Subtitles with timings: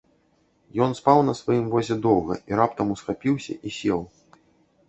[0.85, 4.01] Ён спаў на сваім возе доўга і раптам усхапіўся і сеў.